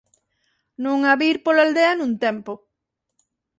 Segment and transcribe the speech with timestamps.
[0.85, 2.51] Non ha vir pola aldea nun tempo.